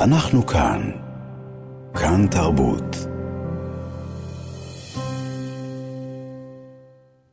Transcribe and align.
אנחנו 0.00 0.46
כאן. 0.46 0.90
כאן 1.94 2.26
תרבות. 2.30 2.96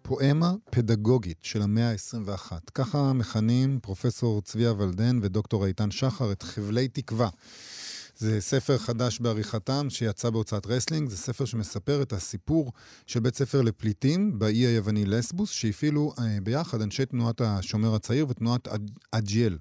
פואמה 0.02 0.54
פדגוגית 0.72 1.38
של 1.42 1.62
המאה 1.62 1.92
ה-21. 1.92 2.52
ככה 2.74 3.14
מכנים 3.14 3.80
פרופסור 3.82 4.42
צביה 4.42 4.74
ולדן 4.74 5.20
ודוקטור 5.22 5.66
איתן 5.66 5.92
שחר 5.92 6.32
את 6.32 6.44
חבלי 6.44 6.88
תקווה. 6.88 7.30
זה 8.18 8.42
ספר 8.42 8.78
חדש 8.78 9.20
בעריכתם 9.20 9.90
שיצא 9.90 10.30
בהוצאת 10.30 10.68
רסלינג, 10.68 11.10
זה 11.10 11.18
ספר 11.18 11.46
שמספר 11.46 12.02
את 12.02 12.14
הסיפור 12.14 12.72
של 13.06 13.20
בית 13.20 13.36
ספר 13.36 13.62
לפליטים 13.62 14.40
באי 14.40 14.58
היווני 14.58 15.06
לסבוס, 15.06 15.50
שהפעילו 15.50 16.14
אה, 16.20 16.38
ביחד 16.44 16.82
אנשי 16.82 17.06
תנועת 17.06 17.42
השומר 17.42 17.96
הצעיר 17.96 18.26
ותנועת 18.30 18.68
אג'יאל. 19.12 19.58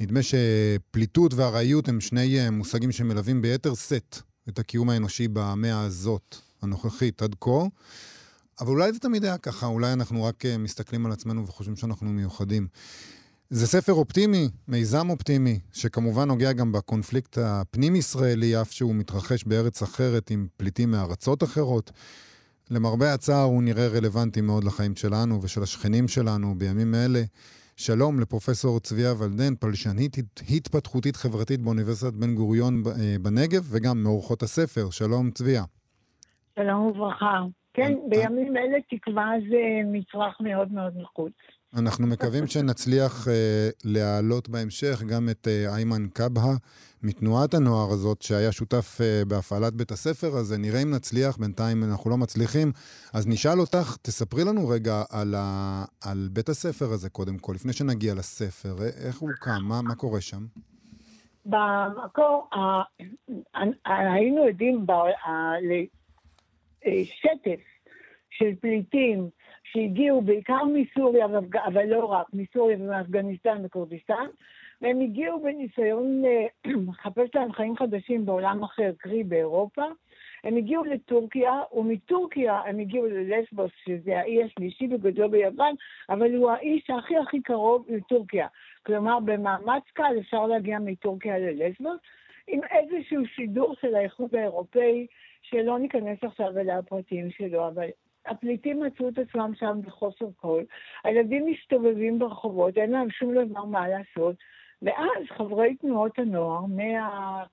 נדמה 0.00 0.20
שפליטות 0.22 1.34
וארעיות 1.34 1.88
הם 1.88 2.00
שני 2.00 2.40
אה, 2.40 2.50
מושגים 2.50 2.92
שמלווים 2.92 3.42
ביתר 3.42 3.74
שאת 3.74 4.18
את 4.48 4.58
הקיום 4.58 4.90
האנושי 4.90 5.28
במאה 5.28 5.80
הזאת, 5.80 6.36
הנוכחית, 6.62 7.22
עד 7.22 7.34
כה. 7.40 7.50
אבל 8.60 8.68
אולי 8.70 8.92
זה 8.92 8.98
תמיד 8.98 9.24
היה 9.24 9.38
ככה, 9.38 9.66
אולי 9.66 9.92
אנחנו 9.92 10.24
רק 10.24 10.46
אה, 10.46 10.58
מסתכלים 10.58 11.06
על 11.06 11.12
עצמנו 11.12 11.46
וחושבים 11.46 11.76
שאנחנו 11.76 12.10
מיוחדים. 12.10 12.68
זה 13.50 13.66
ספר 13.66 13.92
אופטימי, 13.92 14.48
מיזם 14.68 15.10
אופטימי, 15.10 15.58
שכמובן 15.72 16.28
נוגע 16.28 16.52
גם 16.52 16.72
בקונפליקט 16.72 17.38
הפנים-ישראלי, 17.38 18.60
אף 18.60 18.72
שהוא 18.72 18.94
מתרחש 18.94 19.44
בארץ 19.44 19.82
אחרת 19.82 20.30
עם 20.30 20.46
פליטים 20.56 20.90
מארצות 20.90 21.42
אחרות. 21.42 21.92
למרבה 22.70 23.14
הצער 23.14 23.42
הוא 23.42 23.62
נראה 23.62 23.88
רלוונטי 23.88 24.40
מאוד 24.40 24.64
לחיים 24.64 24.96
שלנו 24.96 25.42
ושל 25.42 25.62
השכנים 25.62 26.08
שלנו 26.08 26.54
בימים 26.58 26.94
אלה. 26.94 27.22
שלום 27.76 28.20
לפרופסור 28.20 28.80
צביה 28.80 29.12
ולדן, 29.18 29.54
פלשנית 29.60 30.16
התפתחותית 30.56 31.16
חברתית 31.16 31.60
באוניברסיטת 31.60 32.12
בן 32.12 32.34
גוריון 32.34 32.82
אה, 32.86 33.16
בנגב, 33.22 33.62
וגם 33.70 34.02
מאורחות 34.02 34.42
הספר. 34.42 34.90
שלום 34.90 35.30
צביה. 35.30 35.62
שלום 36.58 36.86
וברכה. 36.86 37.40
כן, 37.74 37.92
אה, 37.92 38.08
בימים 38.08 38.56
אלה 38.56 38.78
תקווה 38.90 39.30
זה 39.50 39.62
מצרך 39.92 40.40
מאוד 40.40 40.72
מאוד 40.72 40.92
נחוץ. 40.96 41.32
אנחנו 41.78 42.06
מקווים 42.06 42.46
שנצליח 42.46 43.26
uh, 43.26 43.30
להעלות 43.84 44.48
בהמשך 44.48 45.02
גם 45.02 45.28
את 45.28 45.46
uh, 45.46 45.74
איימן 45.74 46.06
קבהה 46.12 46.56
מתנועת 47.02 47.54
הנוער 47.54 47.92
הזאת, 47.92 48.22
שהיה 48.22 48.52
שותף 48.52 48.98
uh, 49.00 49.28
בהפעלת 49.28 49.74
בית 49.74 49.90
הספר 49.90 50.36
הזה. 50.36 50.58
נראה 50.58 50.82
אם 50.82 50.90
נצליח, 50.90 51.36
בינתיים 51.36 51.84
אנחנו 51.84 52.10
לא 52.10 52.16
מצליחים. 52.16 52.72
אז 53.14 53.26
נשאל 53.26 53.60
אותך, 53.60 53.96
תספרי 54.02 54.44
לנו 54.44 54.68
רגע 54.68 55.02
על, 55.10 55.34
ה... 55.38 55.84
על 56.04 56.28
בית 56.32 56.48
הספר 56.48 56.92
הזה 56.92 57.10
קודם 57.10 57.38
כל, 57.38 57.52
לפני 57.54 57.72
שנגיע 57.72 58.14
לספר. 58.14 58.76
איך 59.06 59.18
הוא 59.18 59.30
קם? 59.40 59.62
מה, 59.62 59.82
מה 59.82 59.94
קורה 59.94 60.20
שם? 60.20 60.46
במקור, 61.46 62.48
היינו 63.86 64.44
עדים 64.44 64.86
לשטף 66.86 67.60
של 68.30 68.54
פליטים 68.60 69.28
שהגיעו 69.74 70.20
בעיקר 70.20 70.64
מסוריה, 70.64 71.26
אבל 71.66 71.86
לא 71.86 72.04
רק, 72.04 72.26
מסוריה 72.32 72.76
ומאפגניסטן 72.80 73.62
וכורדיסטן, 73.64 74.26
והם 74.82 75.00
הגיעו 75.00 75.42
בניסיון 75.42 76.22
לחפש 76.88 77.34
להם 77.34 77.52
חיים 77.52 77.76
חדשים 77.76 78.26
בעולם 78.26 78.62
אחר, 78.62 78.90
קרי 78.98 79.24
באירופה. 79.24 79.84
הם 80.44 80.56
הגיעו 80.56 80.84
לטורקיה, 80.84 81.52
ומטורקיה 81.72 82.60
הם 82.66 82.78
הגיעו 82.78 83.06
ללסבוס, 83.06 83.70
שזה 83.84 84.18
האי 84.20 84.42
השלישי 84.44 84.86
בגודלו 84.86 85.30
ביוון, 85.30 85.74
אבל 86.08 86.34
הוא 86.34 86.50
האי 86.50 86.80
שהכי 86.86 87.16
הכי 87.16 87.42
קרוב 87.42 87.86
לטורקיה. 87.88 88.46
כלומר, 88.86 89.18
במאמץ 89.20 89.82
קל 89.92 90.14
אפשר 90.20 90.46
להגיע 90.46 90.78
מטורקיה 90.78 91.38
ללסבוס, 91.38 91.98
עם 92.48 92.60
איזשהו 92.70 93.26
שידור 93.26 93.74
של 93.80 93.94
האיחוד 93.94 94.34
האירופאי, 94.34 95.06
שלא 95.42 95.78
ניכנס 95.78 96.18
עכשיו 96.22 96.58
אל 96.58 96.70
הפרטים 96.70 97.30
שלו, 97.30 97.68
אבל 97.68 97.88
הפליטים 98.26 98.82
מצאו 98.82 99.08
את 99.08 99.18
עצמם 99.18 99.52
שם 99.54 99.80
בחוסר 99.86 100.26
כל, 100.36 100.62
הילדים 101.04 101.46
מסתובבים 101.46 102.18
ברחובות, 102.18 102.78
אין 102.78 102.90
להם 102.90 103.10
שום 103.10 103.34
דבר 103.34 103.64
מה 103.64 103.88
לעשות, 103.88 104.36
ואז 104.82 105.24
חברי 105.36 105.76
תנועות 105.76 106.18
הנוער 106.18 106.60
מה... 106.66 107.44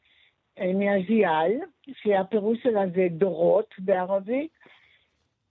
מהזיאל, 0.59 1.59
שהפירוש 1.91 2.63
שלה 2.63 2.83
זה 2.95 3.07
דורות 3.09 3.75
בערבית, 3.79 4.51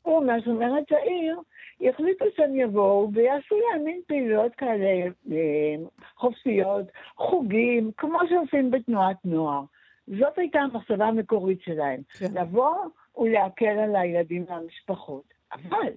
ומהשומר 0.07 0.75
הצעיר, 0.75 1.41
החליטו 1.89 2.25
שהם 2.37 2.55
יבואו 2.55 3.11
ויעשו 3.15 3.55
להם 3.61 3.85
מין 3.85 4.01
פעילויות 4.07 4.55
כאלה 4.55 5.11
אה, 5.33 5.75
חופשיות, 6.17 6.87
חוגים, 7.17 7.91
כמו 7.97 8.19
שעושים 8.29 8.71
בתנועת 8.71 9.17
נוער. 9.25 9.63
זאת 10.07 10.39
הייתה 10.39 10.61
המחשבה 10.61 11.07
המקורית 11.07 11.63
שלהם. 11.63 12.01
כן. 12.19 12.35
לבוא 12.35 12.77
ולהקל 13.17 13.79
על 13.79 13.97
הילדים 13.97 14.45
והמשפחות. 14.49 15.25
אבל 15.53 15.93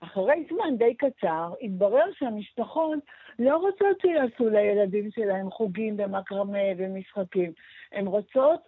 אחרי 0.00 0.46
זמן 0.50 0.76
די 0.78 0.94
קצר, 0.94 1.52
התברר 1.62 2.04
שהמשפחות 2.18 2.98
לא 3.38 3.56
רוצות 3.56 4.00
שיעשו 4.00 4.48
לילדים 4.48 5.10
שלהם 5.10 5.50
חוגים 5.50 5.96
ומקרמה 5.98 6.58
ומשחקים. 6.78 7.52
הן 7.92 8.06
רוצות 8.06 8.60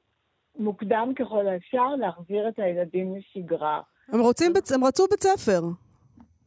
מוקדם 0.59 1.13
ככל 1.17 1.47
האפשר 1.47 1.95
להחזיר 1.99 2.49
את 2.49 2.59
הילדים 2.59 3.17
לשגרה. 3.17 3.81
הם, 4.09 4.21
רוצים 4.21 4.53
בית, 4.53 4.71
הם 4.75 4.85
רצו 4.85 5.07
בית 5.11 5.23
ספר, 5.23 5.61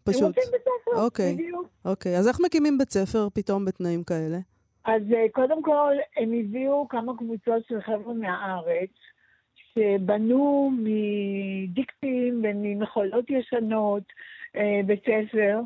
פשוט. 0.03 0.22
הם 0.22 0.28
רוצים 0.28 0.44
בית 0.52 0.62
ספר, 0.62 1.03
אוקיי, 1.03 1.34
בדיוק. 1.34 1.68
אוקיי, 1.85 2.18
אז 2.18 2.28
איך 2.28 2.38
מקימים 2.46 2.78
בית 2.78 2.91
ספר 2.91 3.28
פתאום 3.34 3.66
בתנאים 3.66 4.03
כאלה? 4.03 4.38
אז 4.85 5.02
אה, 5.16 5.25
קודם 5.31 5.64
כל, 5.64 5.94
הם 6.18 6.34
הביאו 6.40 6.88
כמה 6.90 7.18
קבוצות 7.18 7.64
של 7.68 7.81
חבר'ה 7.81 8.14
מהארץ, 8.14 8.90
שבנו 9.78 10.72
מדיקטים 10.78 12.42
וממחולות 12.44 13.30
ישנות 13.30 14.04
אה, 14.56 14.80
בית 14.86 15.02
ספר, 15.02 15.60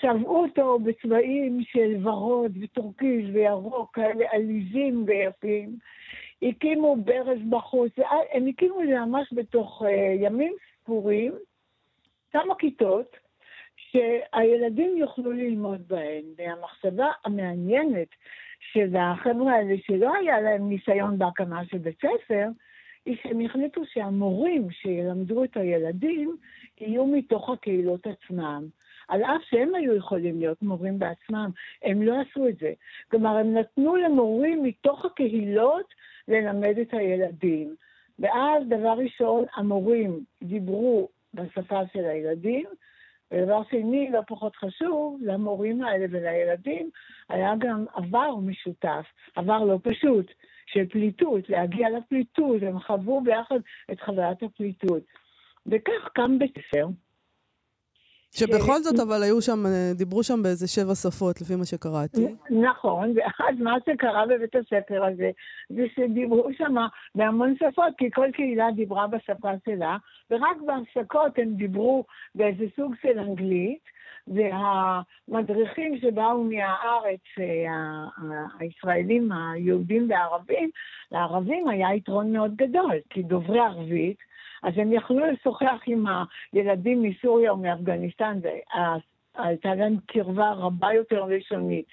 צבעו 0.00 0.42
אותו 0.42 0.78
בצבעים 0.78 1.60
של 1.62 2.06
ורוד 2.08 2.52
וטורקיז 2.62 3.30
וירוק, 3.32 3.94
כאלה 3.94 4.24
עליזים 4.30 5.04
ויפים. 5.06 5.76
הקימו 6.42 6.96
ברז 6.96 7.38
בחוץ, 7.50 7.92
הם 8.32 8.46
הקימו 8.46 8.82
את 8.82 8.86
זה 8.86 8.94
ממש 8.94 9.32
בתוך 9.32 9.82
אה, 9.86 10.14
ימים 10.18 10.52
ספורים, 10.80 11.32
כמה 12.32 12.54
כיתות, 12.54 13.16
שהילדים 13.76 14.96
יוכלו 14.96 15.32
ללמוד 15.32 15.88
בהן. 15.88 16.22
והמחשבה 16.36 17.06
המעניינת 17.24 18.08
של 18.72 18.96
החבר'ה 18.96 19.52
האלה, 19.52 19.74
שלא 19.86 20.14
היה 20.14 20.40
להם 20.40 20.68
ניסיון 20.68 21.18
בהקמה 21.18 21.64
של 21.64 21.78
בית 21.78 21.98
ספר, 21.98 22.48
היא 23.06 23.16
שהם 23.22 23.40
החליטו 23.40 23.82
שהמורים 23.92 24.70
שילמדו 24.70 25.44
את 25.44 25.56
הילדים 25.56 26.36
יהיו 26.80 27.06
מתוך 27.06 27.50
הקהילות 27.50 28.06
עצמם. 28.06 28.64
על 29.08 29.22
אף 29.22 29.42
שהם 29.50 29.74
היו 29.74 29.94
יכולים 29.96 30.38
להיות 30.38 30.62
מורים 30.62 30.98
בעצמם, 30.98 31.50
הם 31.82 32.02
לא 32.02 32.14
עשו 32.20 32.48
את 32.48 32.58
זה. 32.58 32.72
כלומר, 33.10 33.36
הם 33.36 33.54
נתנו 33.54 33.96
למורים 33.96 34.62
מתוך 34.62 35.04
הקהילות 35.04 35.94
ללמד 36.28 36.78
את 36.78 36.94
הילדים. 36.94 37.74
ואז, 38.18 38.62
דבר 38.68 38.94
ראשון, 38.98 39.44
המורים 39.54 40.24
דיברו 40.42 41.08
בשפה 41.34 41.80
של 41.92 42.04
הילדים, 42.04 42.66
ודבר 43.34 43.62
שני, 43.70 44.10
לא 44.12 44.20
פחות 44.26 44.56
חשוב, 44.56 45.18
למורים 45.22 45.82
האלה 45.82 46.06
ולילדים 46.10 46.90
היה 47.28 47.52
גם 47.58 47.84
עבר 47.94 48.36
משותף, 48.36 49.06
עבר 49.36 49.64
לא 49.64 49.78
פשוט. 49.82 50.32
של 50.66 50.88
פליטות, 50.88 51.48
להגיע 51.48 51.90
לפליטות, 51.90 52.62
הם 52.62 52.80
חוו 52.80 53.20
ביחד 53.20 53.58
את 53.92 54.00
חוויית 54.00 54.42
הפליטות. 54.42 55.02
וכך 55.66 56.08
קם 56.14 56.38
בית 56.38 56.54
ספר. 56.58 56.86
שבכל 58.34 58.78
זאת, 58.82 59.00
אבל 59.00 59.22
היו 59.22 59.42
שם, 59.42 59.62
דיברו 59.94 60.22
שם 60.22 60.42
באיזה 60.42 60.68
שבע 60.68 60.94
שפות, 60.94 61.40
לפי 61.40 61.56
מה 61.56 61.64
שקראתי. 61.64 62.26
נכון, 62.50 63.14
ואז 63.16 63.58
מה 63.58 63.76
שקרה 63.86 64.26
בבית 64.26 64.54
הספר 64.56 65.04
הזה, 65.04 65.30
זה 65.68 65.82
שדיברו 65.94 66.48
שם 66.58 66.74
בהמון 67.14 67.54
שפות, 67.56 67.92
כי 67.98 68.10
כל 68.10 68.28
קהילה 68.32 68.66
דיברה 68.76 69.06
בשפה 69.06 69.50
שלה, 69.64 69.96
ורק 70.30 70.56
בהפסקות 70.66 71.38
הם 71.38 71.54
דיברו 71.54 72.04
באיזה 72.34 72.64
סוג 72.76 72.94
של 73.02 73.18
אנגלית, 73.18 73.94
והמדריכים 74.26 75.98
שבאו 75.98 76.44
מהארץ, 76.44 77.20
אה, 77.38 78.04
הישראלים, 78.58 79.32
היהודים 79.32 80.10
והערבים, 80.10 80.70
לערבים 81.12 81.68
היה 81.68 81.94
יתרון 81.94 82.32
מאוד 82.32 82.56
גדול, 82.56 82.94
כי 83.10 83.22
דוברי 83.22 83.60
ערבית, 83.60 84.18
אז 84.64 84.72
הם 84.76 84.92
יכלו 84.92 85.26
לשוחח 85.26 85.82
עם 85.86 86.04
הילדים 86.52 87.02
מסוריה 87.02 87.50
או 87.50 87.56
מאפגניסטן, 87.56 88.38
והייתה 88.42 89.74
להם 89.74 89.96
קרבה 90.06 90.50
רבה 90.52 90.92
יותר 90.92 91.24
לשונית. 91.24 91.84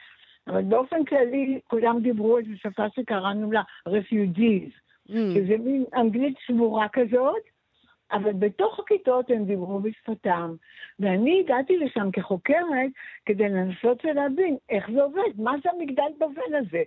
אבל 0.47 0.61
באופן 0.61 1.05
כללי, 1.05 1.59
כולם 1.67 1.99
דיברו 2.01 2.37
איזו 2.37 2.49
שפה 2.55 2.83
שקראנו 2.95 3.51
לה 3.51 3.61
refugees, 3.89 4.71
mm. 5.09 5.13
שזה 5.35 5.57
מין 5.57 5.85
אנגלית 5.95 6.37
שבורה 6.45 6.87
כזאת, 6.93 7.41
אבל 8.11 8.33
בתוך 8.33 8.79
הכיתות 8.79 9.29
הם 9.29 9.45
דיברו 9.45 9.79
בשפתם. 9.79 10.55
ואני 10.99 11.39
הגעתי 11.39 11.77
לשם 11.77 12.11
כחוקרת 12.11 12.91
כדי 13.25 13.49
לנסות 13.49 14.05
ולהבין 14.05 14.57
איך 14.69 14.91
זה 14.93 15.03
עובד, 15.03 15.31
מה 15.37 15.53
זה 15.63 15.69
המגדל 15.75 16.11
בבל 16.17 16.55
הזה. 16.55 16.83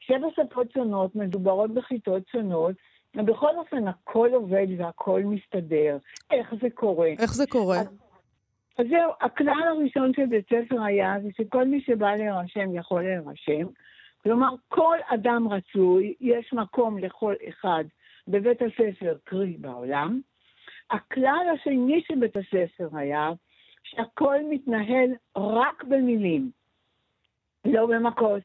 שבע 0.00 0.26
שפות 0.36 0.72
שונות, 0.72 1.16
מדוברות 1.16 1.70
בכיתות 1.70 2.22
שונות, 2.28 2.74
ובכל 3.16 3.56
אופן 3.56 3.88
הכל 3.88 4.30
עובד 4.32 4.66
והכל 4.78 5.22
מסתדר. 5.24 5.98
איך 6.30 6.54
זה 6.60 6.70
קורה? 6.70 7.08
איך 7.18 7.34
זה 7.34 7.46
קורה? 7.46 7.78
אז, 7.78 7.86
אז 8.78 8.86
זהו, 8.88 9.12
הכלל 9.20 9.62
הראשון 9.68 10.12
של 10.16 10.26
בית 10.26 10.46
ספר 10.46 10.82
היה 10.82 11.16
זה 11.22 11.28
שכל 11.36 11.64
מי 11.64 11.80
שבא 11.80 12.14
להירשם 12.14 12.74
יכול 12.74 13.02
להירשם. 13.02 13.66
כלומר, 14.22 14.48
כל 14.68 14.96
אדם 15.08 15.48
רצוי, 15.48 16.14
יש 16.20 16.52
מקום 16.52 16.98
לכל 16.98 17.34
אחד 17.48 17.84
בבית 18.28 18.62
הספר, 18.62 19.16
קרי 19.24 19.56
בעולם. 19.58 20.20
הכלל 20.90 21.46
השני 21.54 22.02
של 22.06 22.14
בית 22.20 22.36
הספר 22.36 22.88
היה 22.92 23.30
שהכל 23.82 24.36
מתנהל 24.50 25.10
רק 25.36 25.84
במילים, 25.84 26.50
לא 27.64 27.86
במכות, 27.86 28.42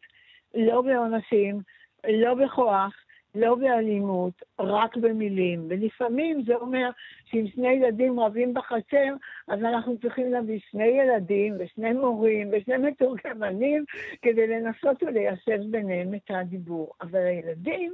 לא 0.56 0.82
בעונשים, 0.82 1.62
לא 2.10 2.34
בכוח, 2.34 2.94
לא 3.36 3.56
באלימות, 3.56 4.34
רק 4.60 4.98
במילים. 4.98 5.66
ולפעמים 5.70 6.44
זה 6.46 6.56
אומר 6.56 6.90
שאם 7.26 7.48
שני 7.48 7.68
ילדים 7.68 8.20
רבים 8.20 8.54
בחצר, 8.54 9.14
אז 9.48 9.60
אנחנו 9.60 9.98
צריכים 10.00 10.32
להביא 10.32 10.60
שני 10.72 10.88
ילדים 10.88 11.56
ושני 11.60 11.94
מורים 11.94 12.50
ושני 12.52 12.78
מתורגמנים 12.78 13.86
כדי 14.22 14.48
לנסות 14.48 15.04
וליישב 15.04 15.60
ביניהם 15.72 16.14
את 16.16 16.32
הדיבור. 16.32 16.94
אבל 17.02 17.26
הילדים 17.26 17.94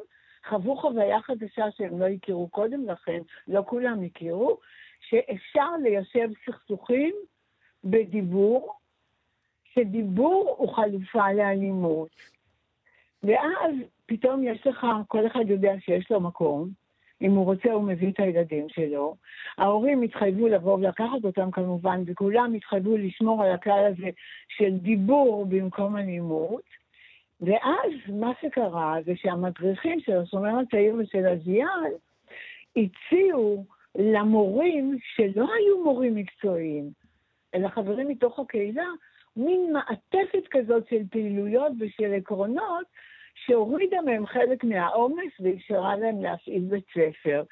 חוו 0.50 0.76
חוויה 0.76 1.22
חדשה 1.22 1.66
שהם 1.78 2.00
לא 2.00 2.06
הכירו 2.06 2.48
קודם 2.48 2.90
לכן, 2.90 3.20
לא 3.48 3.64
כולם 3.68 4.04
הכירו, 4.04 4.58
שאפשר 5.00 5.70
ליישב 5.84 6.30
סכסוכים 6.46 7.16
בדיבור, 7.84 8.74
שדיבור 9.74 10.56
הוא 10.58 10.76
חלופה 10.76 11.34
לאלימות. 11.34 12.10
ואז 13.24 13.76
פתאום 14.06 14.44
יש 14.44 14.68
לך, 14.68 14.88
כל 15.08 15.28
אחד 15.28 15.50
יודע 15.50 15.74
שיש 15.80 16.12
לו 16.12 16.20
מקום, 16.20 16.70
אם 17.22 17.32
הוא 17.32 17.46
רוצה 17.46 17.72
הוא 17.72 17.84
מביא 17.84 18.12
את 18.12 18.20
הילדים 18.20 18.70
שלו. 18.70 19.16
ההורים 19.58 20.02
התחייבו 20.02 20.48
לבוא 20.48 20.74
ולקחת 20.74 21.24
אותם 21.24 21.52
כמובן, 21.52 22.04
וכולם 22.06 22.54
התחייבו 22.54 22.98
לשמור 22.98 23.44
על 23.44 23.52
הכלל 23.52 23.86
הזה 23.92 24.10
של 24.48 24.78
דיבור 24.78 25.46
במקום 25.50 25.98
אלימות. 25.98 26.64
ואז 27.42 27.92
מה 28.14 28.32
שקרה 28.42 28.98
זה 29.06 29.12
שהמדריכים 29.16 30.00
של 30.00 30.18
השומר 30.18 30.60
הצעיר 30.60 30.96
ושל 30.96 31.28
הזיאל 31.28 31.94
הציעו 32.78 33.66
למורים 33.96 34.98
שלא 35.16 35.48
היו 35.54 35.84
מורים 35.84 36.16
מקצועיים, 36.16 36.90
אלא 37.56 37.68
חברים 37.68 38.08
מתוך 38.08 38.40
הקהילה, 38.40 38.88
מין 39.38 39.74
מעטפת 39.74 40.48
כזאת 40.52 40.84
של 40.90 41.02
פעילויות 41.12 41.72
ושל 41.80 42.14
עקרונות 42.18 42.86
שהורידה 43.46 43.98
מהם 44.06 44.26
חלק 44.26 44.64
מהעומס 44.64 45.34
ואפשרה 45.40 45.96
להם 45.96 46.24
להפעיל 46.24 46.64
בית 46.70 46.86
ספר. 46.92 47.44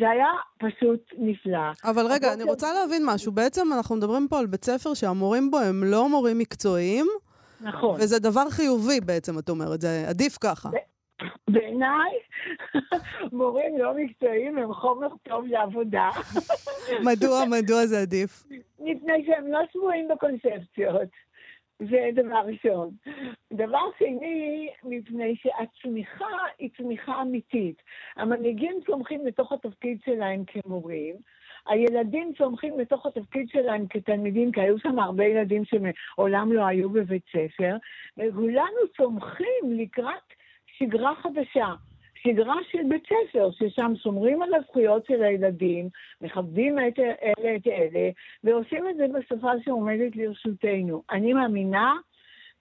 זה 0.00 0.10
היה 0.10 0.28
פשוט 0.58 1.00
נפלא. 1.18 1.70
אבל 1.84 2.06
רגע, 2.10 2.32
אני 2.32 2.42
רוצה 2.42 2.66
להבין 2.72 3.02
משהו. 3.06 3.32
בעצם 3.32 3.66
אנחנו 3.76 3.96
מדברים 3.96 4.28
פה 4.30 4.38
על 4.38 4.46
בית 4.46 4.64
ספר 4.64 4.94
שהמורים 4.94 5.50
בו 5.50 5.58
הם 5.58 5.84
לא 5.84 6.08
מורים 6.08 6.38
מקצועיים. 6.38 7.06
נכון. 7.60 7.94
וזה 8.00 8.18
דבר 8.18 8.50
חיובי 8.50 9.00
בעצם, 9.00 9.38
את 9.38 9.48
אומרת, 9.48 9.80
זה 9.80 10.04
עדיף 10.08 10.38
ככה. 10.40 10.68
בעיניי, 11.48 12.10
מורים 13.32 13.78
לא 13.78 13.92
מקצועיים 13.96 14.58
הם 14.58 14.74
חומר 14.74 15.08
טוב 15.22 15.46
לעבודה. 15.46 16.10
מדוע, 17.04 17.44
מדוע 17.44 17.86
זה 17.86 18.00
עדיף? 18.00 18.44
מפני 18.78 19.24
שהם 19.26 19.52
לא 19.52 19.58
שבויים 19.72 20.08
בקונספציות. 20.08 21.27
זה 21.78 22.10
דבר 22.14 22.42
ראשון. 22.46 22.90
דבר 23.52 23.84
שני, 23.98 24.70
מפני 24.84 25.36
שהצמיחה 25.36 26.36
היא 26.58 26.70
צמיחה 26.76 27.22
אמיתית. 27.22 27.82
המנהיגים 28.16 28.80
צומחים 28.86 29.26
לתוך 29.26 29.52
התפקיד 29.52 29.98
שלהם 30.04 30.44
כמורים, 30.44 31.16
הילדים 31.66 32.32
צומחים 32.38 32.78
לתוך 32.78 33.06
התפקיד 33.06 33.48
שלהם 33.48 33.86
כתלמידים, 33.90 34.52
כי 34.52 34.60
היו 34.60 34.78
שם 34.78 34.98
הרבה 34.98 35.24
ילדים 35.24 35.62
שמעולם 35.64 36.52
לא 36.52 36.66
היו 36.66 36.90
בבית 36.90 37.24
ספר, 37.28 37.76
וכולנו 38.16 38.88
צומחים 38.96 39.72
לקראת 39.76 40.32
שגרה 40.66 41.14
חדשה. 41.14 41.74
שגרה 42.22 42.56
של 42.70 42.78
בית 42.88 43.02
ספר, 43.06 43.50
ששם 43.50 43.92
שומרים 44.02 44.42
על 44.42 44.54
הזכויות 44.54 45.06
של 45.06 45.22
הילדים, 45.22 45.88
מכבדים 46.20 46.78
את 46.78 46.98
אלה 46.98 47.56
את 47.56 47.66
אלה, 47.66 48.10
ועושים 48.44 48.88
את 48.88 48.96
זה 48.96 49.06
בשפה 49.18 49.50
שעומדת 49.64 50.16
לרשותנו. 50.16 51.02
אני 51.10 51.32
מאמינה 51.32 51.94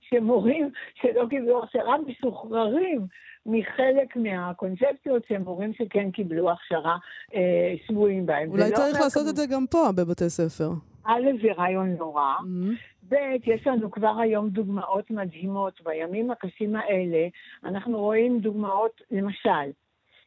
שמורים 0.10 0.70
שלא 1.02 1.26
קיבלו 1.30 1.64
הכשרה 1.64 1.96
משוחררים 2.08 3.08
מחלק 3.46 4.16
מהקונספציות 4.16 5.24
שהם 5.28 5.42
מורים 5.42 5.74
שכן 5.74 6.12
קיבלו 6.12 6.52
הכשרה 6.52 6.98
אה, 7.36 7.76
שבויים 7.88 8.26
בהם. 8.26 8.50
אולי 8.52 8.72
צריך 8.72 9.00
לעשות. 9.00 9.28
את 9.30 9.36
זה 9.36 9.46
גם 9.52 9.66
פה, 9.72 9.90
בבתי 9.96 10.30
ספר. 10.30 10.70
א', 11.08 11.30
זה 11.42 11.48
רעיון 11.58 11.90
נורא. 11.90 12.36
Mm-hmm. 12.40 13.10
ב', 13.10 13.16
יש 13.46 13.68
לנו 13.68 13.92
כבר 13.92 14.20
היום 14.20 14.50
דוגמאות 14.50 15.12
מדהימות. 15.12 15.82
בימים 15.82 16.32
הקשים 16.32 16.76
האלה 16.76 17.28
אנחנו 17.64 18.00
רואים 18.00 18.40
דוגמאות, 18.40 19.02
למשל, 19.12 19.72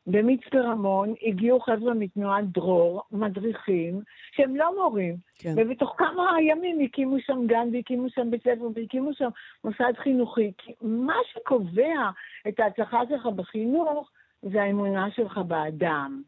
במצפה 0.07 0.59
רמון 0.59 1.15
הגיעו 1.23 1.61
חבר'ה 1.61 1.95
מתנועת 1.95 2.45
דרור, 2.53 3.03
מדריכים, 3.13 4.01
שהם 4.33 4.57
לא 4.57 4.77
מורים. 4.77 5.17
כן. 5.39 5.55
ובתוך 5.57 5.95
כמה 5.99 6.37
ימים 6.43 6.81
הקימו 6.85 7.17
שם 7.21 7.47
גן 7.47 7.69
והקימו 7.73 8.11
שם 8.11 8.31
בית 8.31 8.41
ספר 8.41 8.69
והקימו 8.75 9.15
שם 9.15 9.29
מוסד 9.65 9.93
חינוכי. 9.97 10.53
כי 10.59 10.73
מה 10.83 11.17
שקובע 11.33 12.11
את 12.49 12.61
ההצלחה 12.61 13.01
שלך 13.09 13.27
בחינוך 13.27 14.11
זה 14.43 14.63
האמונה 14.63 15.11
שלך 15.11 15.39
באדם. 15.39 16.23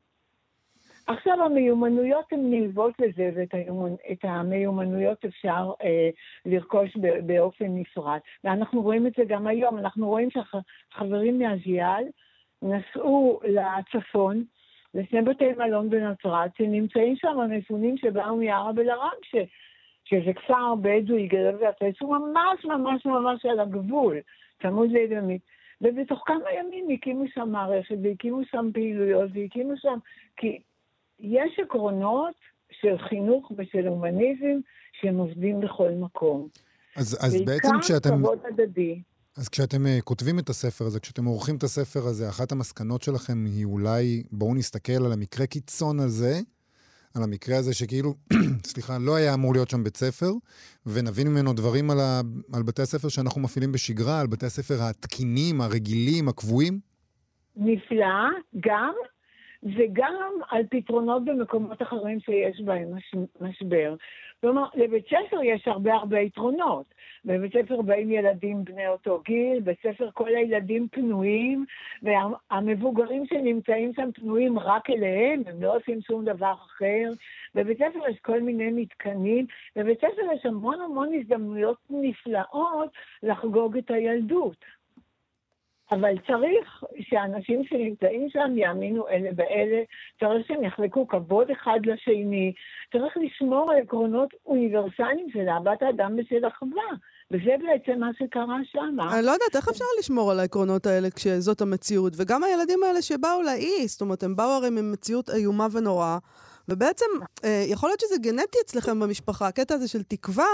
עכשיו 1.07 1.45
המיומנויות 1.45 2.33
הן 2.33 2.41
נלוות 2.51 2.95
לזה, 2.99 3.31
ואת. 3.35 3.55
המיומנויות 4.23 5.25
אפשר 5.25 5.73
אה, 5.85 6.11
לרכוש 6.47 6.97
באופן 7.27 7.67
נפרד. 7.69 8.19
ואנחנו 8.45 8.83
רואים 8.83 9.07
את 9.07 9.13
זה 9.17 9.25
גם 9.25 9.47
היום, 9.47 9.79
אנחנו 9.79 10.09
רואים 10.09 10.29
שהחברים 10.31 11.39
מהז'יאל 11.39 12.05
נסעו 12.63 13.41
לצפון, 13.45 14.45
לשני 14.95 15.23
בתי 15.23 15.53
מלון 15.59 15.91
בנצרת, 15.91 16.57
שנמצאים 16.57 17.17
שם 17.17 17.41
המפונים 17.41 17.97
שבאו 17.97 18.37
מערב 18.37 18.79
אל-עראמשה, 18.79 19.53
שזה 20.05 20.33
כפר 20.33 20.75
בדואי 20.75 21.27
גדול 21.27 21.55
ויפה, 21.55 21.87
שהוא 21.99 22.17
ממש 22.17 22.65
ממש 22.65 23.07
ממש 23.07 23.47
על 23.47 23.61
הגבול, 23.61 24.17
צמוד 24.63 24.91
לידמית. 24.91 25.43
ובתוך 25.81 26.23
כמה 26.27 26.53
ימים 26.59 26.89
הקימו 26.91 27.25
שם 27.35 27.49
מערכת, 27.49 27.97
והקימו 28.03 28.45
שם 28.45 28.71
פעילויות, 28.73 29.31
והקימו 29.35 29.77
שם... 29.77 29.99
כי 30.37 30.59
יש 31.23 31.61
עקרונות 31.65 32.35
של 32.71 32.99
חינוך 33.09 33.53
ושל 33.59 33.87
הומניזם 33.87 34.61
שהם 35.01 35.17
עובדים 35.17 35.61
בכל 35.61 35.91
מקום. 35.91 36.49
אז, 36.97 37.19
אז 37.21 37.37
בעצם 37.47 37.81
כשאתם... 37.81 38.11
בעיקר 38.11 38.19
כבוד 38.19 38.39
הדדי. 38.49 39.03
אז 39.37 39.49
כשאתם 39.49 39.87
uh, 39.87 40.03
כותבים 40.03 40.39
את 40.39 40.49
הספר 40.49 40.85
הזה, 40.85 41.01
כשאתם 41.01 41.25
עורכים 41.25 41.57
את 41.57 41.63
הספר 41.63 42.01
הזה, 42.01 42.29
אחת 42.29 42.53
המסקנות 42.53 43.03
שלכם 43.03 43.45
היא 43.47 43.65
אולי, 43.65 44.23
בואו 44.33 44.55
נסתכל 44.55 45.05
על 45.07 45.13
המקרה 45.13 45.47
קיצון 45.47 46.01
הזה, 46.01 46.41
על 47.15 47.23
המקרה 47.23 47.57
הזה 47.57 47.75
שכאילו, 47.75 48.15
סליחה, 48.71 48.99
לא 48.99 49.17
היה 49.17 49.35
אמור 49.35 49.53
להיות 49.53 49.71
שם 49.71 49.85
בית 49.85 49.97
ספר, 49.97 50.31
ונבין 50.87 51.29
ממנו 51.29 51.53
דברים 51.53 51.91
על, 51.91 52.01
ה, 52.01 52.21
על 52.55 52.63
בתי 52.63 52.83
הספר 52.83 53.09
שאנחנו 53.09 53.41
מפעילים 53.41 53.73
בשגרה, 53.73 54.21
על 54.21 54.27
בתי 54.27 54.47
הספר 54.47 54.75
התקינים, 54.81 55.61
הרגילים, 55.61 56.29
הקבועים? 56.29 56.81
נפלא, 57.57 58.29
גם 58.61 58.95
וגם 59.63 60.33
על 60.51 60.63
פתרונות 60.71 61.25
במקומות 61.25 61.83
אחרים 61.83 62.21
שיש 62.21 62.61
בהם 62.61 62.95
מש, 62.95 63.15
משבר. 63.41 63.95
כלומר, 64.41 64.65
לבית 64.75 65.07
ספר 65.07 65.43
יש 65.43 65.69
הרבה 65.69 65.95
הרבה 65.95 66.21
יתרונות. 66.21 66.87
בבית 67.25 67.53
ספר 67.53 67.83
באים 67.83 68.11
ילדים 68.11 68.65
בני 68.65 68.89
אותו 68.89 69.21
גיל, 69.25 69.61
בבית 69.61 69.79
ספר 69.83 70.09
כל 70.15 70.29
הילדים 70.29 70.89
פנויים, 70.89 71.65
והמבוגרים 72.03 73.27
שנמצאים 73.27 73.93
שם 73.97 74.13
פנויים 74.15 74.59
רק 74.59 74.91
אליהם, 74.91 75.43
הם 75.47 75.63
לא 75.63 75.77
עושים 75.77 76.01
שום 76.01 76.25
דבר 76.25 76.53
אחר. 76.53 77.11
בבית 77.55 77.79
ספר 77.79 78.09
יש 78.11 78.19
כל 78.19 78.41
מיני 78.41 78.71
מתקנים, 78.71 79.47
בבית 79.77 79.99
ספר 79.99 80.23
יש 80.35 80.47
המון 80.47 80.81
המון 80.81 81.09
הזדמנויות 81.15 81.79
נפלאות 81.91 82.91
לחגוג 83.23 83.77
את 83.77 83.91
הילדות. 83.91 84.57
אבל 85.93 86.15
צריך 86.27 86.85
שאנשים 87.01 87.65
שנמצאים 87.65 88.29
שם 88.31 88.59
יאמינו 88.59 89.09
אלה 89.09 89.31
באלה, 89.35 89.83
צריך 90.21 90.47
שהם 90.49 90.65
יחלקו 90.65 91.09
כבוד 91.09 91.51
אחד 91.51 91.81
לשני, 91.85 92.53
צריך 92.93 93.17
לשמור 93.17 93.71
על 93.71 93.79
עקרונות 93.83 94.29
אוניברסליים 94.47 95.27
של 95.33 95.49
אהבת 95.49 95.83
האדם 95.83 96.17
ושל 96.19 96.47
אחווה. 96.49 96.91
וזה 97.31 97.51
בעצם 97.63 98.01
מה 98.01 98.11
שקרה 98.19 98.57
שם. 98.73 98.97
אני 99.01 99.27
לא 99.27 99.31
יודעת, 99.31 99.57
איך 99.57 99.69
אפשר 99.69 99.85
לשמור 99.99 100.31
על 100.31 100.41
העקרונות 100.41 100.87
האלה 100.87 101.11
כשזאת 101.11 101.61
המציאות? 101.61 102.13
וגם 102.17 102.45
הילדים 102.45 102.83
האלה 102.83 103.03
שבאו 103.03 103.43
לאי, 103.43 103.89
זאת 103.89 104.01
אומרת, 104.01 104.23
הם 104.23 104.37
באו 104.37 104.47
הרי 104.51 104.71
ממציאות 104.71 105.31
איומה 105.31 105.67
ונוראה, 105.73 106.19
ובעצם, 106.69 107.07
אה, 107.45 107.65
יכול 107.69 107.89
להיות 107.89 108.01
שזה 108.01 108.15
גנטי 108.19 108.59
אצלכם 108.65 109.01
במשפחה, 109.01 109.49
הקטע 109.49 109.75
הזה 109.75 109.89
של 109.89 110.03
תקווה, 110.03 110.45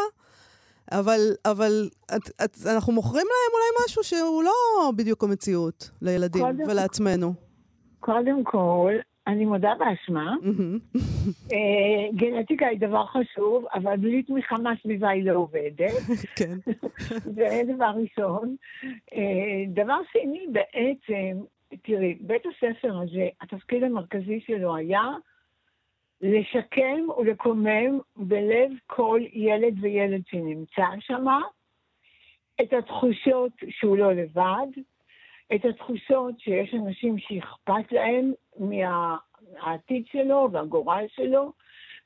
אבל, 0.93 1.21
אבל 1.45 1.89
את, 2.17 2.31
את, 2.45 2.57
אנחנו 2.77 2.93
מוכרים 2.93 3.27
להם 3.27 3.53
אולי 3.55 3.85
משהו 3.85 4.05
שהוא 4.05 4.43
לא 4.43 4.53
בדיוק 4.97 5.25
המציאות 5.25 5.91
לילדים 6.03 6.43
קודם, 6.43 6.69
ולעצמנו. 6.69 7.35
קודם 8.01 8.45
כל, 8.45 8.93
אני 9.27 9.45
מודה 9.45 9.73
באשמה. 9.79 10.35
אה, 11.53 12.11
גנטיקה 12.15 12.67
היא 12.67 12.81
דבר 12.81 13.07
חשוב, 13.07 13.65
אבל 13.75 13.97
בלי 13.97 14.23
תמיכה 14.23 14.57
מהסביבה 14.59 15.09
היא 15.09 15.25
לא 15.25 15.39
עובדת. 15.39 15.93
כן. 16.39 16.59
זה 17.37 17.63
דבר 17.75 17.91
ראשון. 17.97 18.57
אה, 19.15 19.65
דבר 19.69 19.99
שני, 20.13 20.47
בעצם, 20.53 21.43
תראי, 21.83 22.15
בית 22.21 22.43
הספר 22.47 22.99
הזה, 22.99 23.29
התפקיד 23.41 23.83
המרכזי 23.83 24.41
שלו 24.47 24.77
היה 24.77 25.03
לשקם 26.21 27.01
ולקומם 27.19 27.99
בלב 28.17 28.71
כל 28.87 29.21
ילד 29.33 29.75
וילד 29.81 30.23
שנמצא 30.27 30.87
שם 31.01 31.27
את 32.61 32.73
התחושות 32.73 33.53
שהוא 33.69 33.99
לא 33.99 34.13
לבד, 34.13 34.67
את 35.55 35.65
התחושות 35.65 36.41
שיש 36.41 36.75
אנשים 36.75 37.19
שאכפת 37.19 37.93
להם 37.93 38.33
מהעתיד 38.59 40.07
שלו 40.07 40.49
והגורל 40.53 41.05
שלו, 41.09 41.53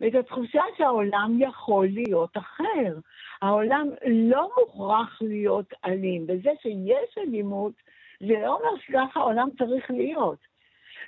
ואת 0.01 0.15
התחושה 0.15 0.63
שהעולם 0.77 1.37
יכול 1.39 1.87
להיות 1.87 2.37
אחר. 2.37 2.99
העולם 3.43 3.89
לא 4.07 4.51
מוכרח 4.59 5.19
להיות 5.23 5.75
אלים, 5.85 6.25
וזה 6.29 6.51
שיש 6.63 7.19
אלימות, 7.19 7.73
זה 8.21 8.35
לא 8.43 8.55
אומר 8.57 8.81
שככה 8.87 9.21
העולם 9.21 9.49
צריך 9.59 9.91
להיות. 9.91 10.52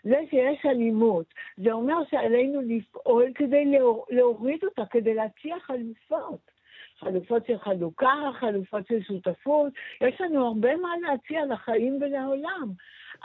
זה 0.04 0.16
שיש 0.30 0.66
אלימות, 0.66 1.26
זה 1.56 1.72
אומר 1.72 1.96
שעלינו 2.10 2.60
לפעול 2.60 3.24
כדי 3.34 3.64
להוריד 4.10 4.58
אותה, 4.64 4.82
כדי 4.90 5.14
להציע 5.14 5.56
חלופות. 5.66 6.54
חלופות 7.00 7.46
של 7.46 7.58
חלוקה, 7.58 8.14
חלופות 8.40 8.86
של 8.86 9.02
שותפות. 9.02 9.72
יש 10.00 10.20
לנו 10.20 10.46
הרבה 10.46 10.76
מה 10.76 10.88
להציע 11.02 11.46
לחיים 11.46 11.98
ולעולם. 12.00 12.72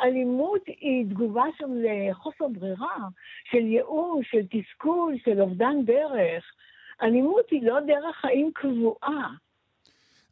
אלימות 0.03 0.61
היא 0.67 1.05
תגובה 1.09 1.43
שם 1.57 1.69
לחוסר 1.73 2.47
ברירה, 2.47 3.07
של 3.51 3.57
ייאוש, 3.57 4.27
של 4.31 4.45
תסכול, 4.51 5.15
של 5.25 5.41
אובדן 5.41 5.75
דרך. 5.85 6.43
אלימות 7.01 7.45
היא 7.51 7.63
לא 7.63 7.79
דרך 7.79 8.15
חיים 8.21 8.51
קבועה. 8.53 9.33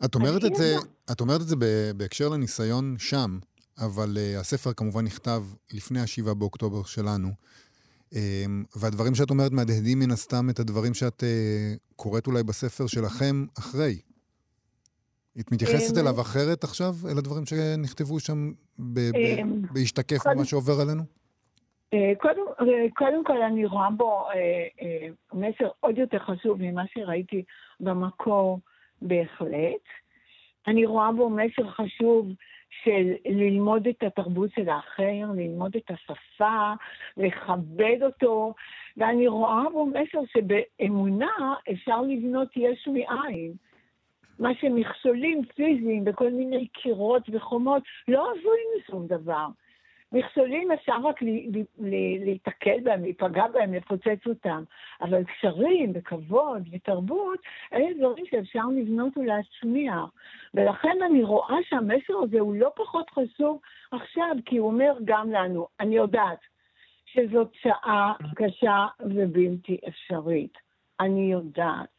את 0.06 0.16
אומרת, 0.16 0.46
את 0.46 0.56
זה, 0.56 0.76
את 1.12 1.22
אומרת 1.22 1.42
את 1.42 1.48
זה 1.48 1.56
בהקשר 1.98 2.30
לניסיון 2.30 2.96
שם, 2.98 3.40
אבל 3.80 4.10
uh, 4.16 4.40
הספר 4.40 4.74
כמובן 4.74 5.06
נכתב 5.06 5.42
לפני 5.74 6.00
ה-7 6.00 6.34
באוקטובר 6.34 6.84
שלנו. 6.84 7.28
Um, 8.14 8.18
והדברים 8.76 9.16
שאת 9.16 9.30
אומרת 9.30 9.52
מהדהדים 9.52 10.00
מן 10.00 10.12
הסתם 10.12 10.50
את 10.50 10.60
הדברים 10.60 10.94
שאת 10.94 11.24
uh, 11.24 11.26
קוראת 11.96 12.28
אולי 12.28 12.44
בספר 12.44 12.88
שלכם 12.88 13.46
אחרי. 13.60 13.96
את 15.40 15.52
מתייחסת 15.52 15.98
אליו 15.98 16.22
אחרת 16.22 16.64
עכשיו, 16.64 16.94
אל 17.12 17.18
הדברים 17.18 17.46
שנכתבו 17.46 18.20
שם 18.20 18.52
בהשתקף 19.74 20.28
ממה 20.28 20.46
שעובר 20.46 20.74
עלינו? 20.82 21.04
קודם, 22.18 22.42
קודם 22.96 23.24
כל 23.24 23.42
אני 23.42 23.66
רואה 23.66 23.90
בו 23.90 24.26
מסר 25.34 25.68
עוד 25.80 25.98
יותר 25.98 26.20
חשוב 26.20 26.58
ממה 26.62 26.84
שראיתי 26.94 27.44
במקור 27.80 28.60
בהחלט. 29.02 29.84
אני 30.68 30.86
רואה 30.86 31.12
בו 31.12 31.30
מסר 31.30 31.70
חשוב 31.70 32.28
של 32.84 33.14
ללמוד 33.26 33.88
את 33.88 34.04
התרבות 34.04 34.50
של 34.56 34.70
האחר, 34.70 35.32
ללמוד 35.36 35.76
את 35.76 35.92
השפה, 35.92 36.74
לכבד 37.18 37.98
אותו, 38.04 38.54
ואני 38.98 39.28
רואה 39.28 39.70
בו 39.72 39.86
מסר 39.86 40.20
שבאמונה 40.34 41.54
אפשר 41.72 42.02
לבנות 42.02 42.48
יש 42.56 42.88
מאין. 42.88 43.54
מה 44.40 44.50
שמכשולים 44.62 45.42
פיזיים 45.56 46.06
בכל 46.06 46.32
מיני 46.32 46.68
קירות 46.68 47.24
וחומות 47.32 47.84
לא 48.08 48.32
עזורים 48.32 48.68
לשום 48.80 49.08
דבר. 49.08 49.48
מכשולים 50.12 50.72
אפשר 50.72 50.96
רק 51.04 51.20
להיתקל 52.22 52.80
בהם, 52.84 53.02
להיפגע 53.02 53.48
בהם, 53.48 53.74
לפוצץ 53.74 54.28
אותם. 54.28 54.64
אבל 55.02 55.24
קשרים 55.24 55.92
וכבוד 55.96 56.70
ותרבות, 56.72 57.40
אלה 57.74 57.94
דברים 57.98 58.26
שאפשר 58.26 58.64
לבנות 58.76 59.18
ולהצמיע. 59.18 59.94
ולכן 60.54 60.98
אני 61.06 61.24
רואה 61.24 61.58
שהמסר 61.64 62.14
הזה 62.24 62.40
הוא 62.40 62.56
לא 62.56 62.72
פחות 62.76 63.10
חשוב 63.10 63.60
עכשיו, 63.92 64.36
כי 64.46 64.58
הוא 64.58 64.68
אומר 64.68 64.94
גם 65.06 65.32
לנו, 65.32 65.68
אני 65.80 65.96
יודעת 65.96 66.40
שזאת 67.06 67.54
שעה 67.54 68.14
קשה 68.36 68.86
ובלתי 69.00 69.78
אפשרית. 69.88 70.58
אני 71.00 71.32
יודעת. 71.32 71.90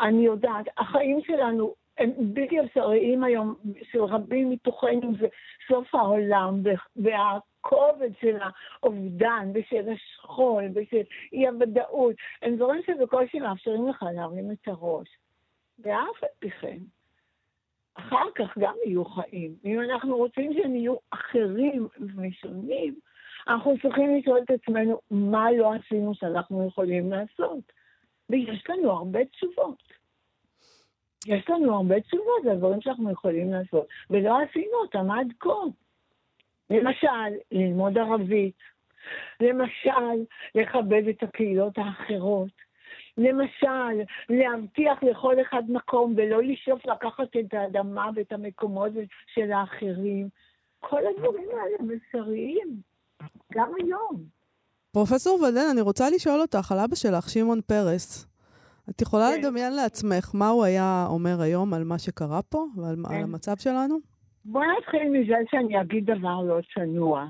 אני 0.00 0.24
יודעת, 0.24 0.66
החיים 0.78 1.20
שלנו 1.26 1.74
הם 1.98 2.10
בלתי 2.18 2.60
אפשריים 2.60 3.24
היום, 3.24 3.54
של 3.82 4.04
רבים 4.04 4.50
מתוכנו, 4.50 5.12
זה 5.20 5.26
סוף 5.68 5.94
העולם, 5.94 6.62
והכובד 6.96 8.10
של 8.20 8.36
האובדן, 8.82 9.50
ושל 9.54 9.88
השכול, 9.92 10.64
ושל 10.74 11.02
אי-הוודאות, 11.32 12.14
הם 12.42 12.56
דברים 12.56 12.82
שבקושי 12.86 13.38
מאפשרים 13.38 13.88
לך 13.88 14.04
להרים 14.14 14.50
את 14.50 14.68
הראש. 14.68 15.08
ואף 15.78 16.22
על 16.22 16.28
פי 16.38 16.50
כן, 16.50 16.78
אחר 17.94 18.30
כך 18.34 18.58
גם 18.58 18.74
יהיו 18.84 19.04
חיים. 19.04 19.54
אם 19.64 19.80
אנחנו 19.80 20.16
רוצים 20.16 20.52
שהם 20.54 20.76
יהיו 20.76 20.96
אחרים 21.10 21.88
ושונים, 22.16 22.94
אנחנו 23.48 23.74
צריכים 23.82 24.16
לשאול 24.16 24.38
את 24.38 24.50
עצמנו 24.50 25.00
מה 25.10 25.52
לא 25.52 25.74
עשינו 25.74 26.14
שאנחנו 26.14 26.66
יכולים 26.66 27.10
לעשות. 27.10 27.72
ויש 28.30 28.64
לנו 28.68 28.90
הרבה 28.90 29.24
תשובות. 29.24 29.97
יש 31.26 31.50
לנו 31.50 31.74
הרבה 31.74 32.00
תשובות 32.00 32.44
לדברים 32.44 32.80
שאנחנו 32.80 33.10
יכולים 33.12 33.52
לעשות, 33.52 33.86
ולא 34.10 34.38
עשינו 34.40 34.74
אותם 34.82 35.10
עד 35.10 35.32
כה. 35.40 35.50
למשל, 36.70 37.36
ללמוד 37.52 37.98
ערבית, 37.98 38.58
למשל, 39.40 40.24
לכבד 40.54 41.02
את 41.08 41.22
הקהילות 41.22 41.78
האחרות, 41.78 42.68
למשל, 43.18 44.02
להבטיח 44.28 45.02
לכל 45.02 45.34
אחד 45.42 45.62
מקום 45.68 46.14
ולא 46.16 46.42
לשאוף 46.42 46.86
לקחת 46.86 47.36
את 47.40 47.54
האדמה 47.54 48.10
ואת 48.14 48.32
המקומות 48.32 48.92
של 49.34 49.52
האחרים. 49.52 50.28
כל 50.80 51.00
הדברים 51.06 51.48
האלה 51.50 51.94
מסריים, 51.94 52.80
גם 53.52 53.72
היום. 53.82 54.24
פרופסור 54.92 55.42
ודן, 55.42 55.66
אני 55.72 55.80
רוצה 55.80 56.10
לשאול 56.10 56.40
אותך 56.40 56.72
על 56.72 56.78
אבא 56.78 56.96
שלך, 56.96 57.28
שמעון 57.28 57.60
פרס. 57.60 58.27
את 58.90 59.02
יכולה 59.02 59.24
כן. 59.34 59.40
לדמיין 59.40 59.72
לעצמך 59.76 60.30
מה 60.34 60.48
הוא 60.48 60.64
היה 60.64 61.06
אומר 61.10 61.40
היום 61.40 61.74
על 61.74 61.84
מה 61.84 61.98
שקרה 61.98 62.42
פה 62.42 62.66
ועל 62.76 62.96
כן. 63.08 63.14
על 63.14 63.22
המצב 63.22 63.56
שלנו? 63.56 63.98
בואי 64.44 64.66
נתחיל 64.78 65.08
מזה 65.10 65.34
שאני 65.50 65.80
אגיד 65.80 66.04
דבר 66.04 66.42
לא 66.42 66.58
צנוע. 66.74 67.26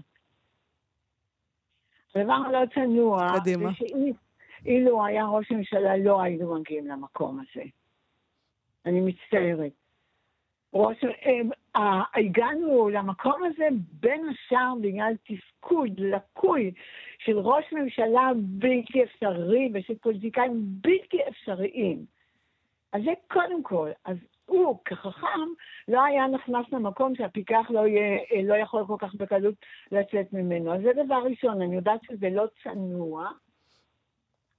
דבר 2.16 2.38
לא 2.52 2.58
צנוע, 2.74 3.32
קדימה. 3.40 3.70
שאילו 3.74 5.04
היה 5.06 5.24
ראש 5.24 5.52
הממשלה 5.52 5.96
לא 5.96 6.22
היינו 6.22 6.54
מגיעים 6.54 6.86
למקום 6.86 7.40
הזה. 7.40 7.64
אני 8.86 9.00
מצטערת. 9.00 9.72
ראש, 10.74 10.96
אה, 11.76 12.02
הגענו 12.14 12.88
למקום 12.88 13.42
הזה 13.44 13.68
בין 13.92 14.28
השאר 14.28 14.72
בגלל 14.80 15.12
תפקוד 15.24 15.90
לקוי 16.00 16.72
של 17.28 17.38
ראש 17.38 17.64
ממשלה 17.72 18.30
בלתי 18.36 19.02
אפשרי 19.02 19.70
ושל 19.74 19.94
פוליטיקאים 19.98 20.52
בלתי 20.56 21.18
אפשריים. 21.28 22.04
אז 22.92 23.02
זה 23.04 23.10
קודם 23.32 23.62
כל. 23.62 23.90
אז 24.04 24.16
הוא, 24.46 24.78
כחכם, 24.84 25.48
לא 25.88 26.04
היה 26.04 26.26
נכנס 26.26 26.66
למקום 26.72 27.14
שהפיקח 27.14 27.66
לא, 27.70 27.86
יהיה, 27.86 28.18
לא 28.44 28.54
יכול 28.54 28.84
כל 28.86 28.96
כך 28.98 29.14
בקלות 29.14 29.54
לצאת 29.92 30.32
ממנו. 30.32 30.74
אז 30.74 30.82
זה 30.82 31.04
דבר 31.04 31.22
ראשון, 31.24 31.62
אני 31.62 31.76
יודעת 31.76 32.00
שזה 32.04 32.30
לא 32.30 32.44
צנוע, 32.62 33.28